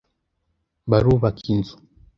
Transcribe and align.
Barubaka 0.89 1.43
inzu. 1.53 1.75